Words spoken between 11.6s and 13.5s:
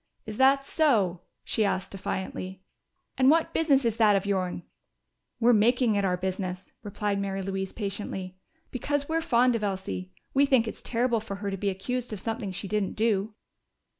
accused of something she didn't do."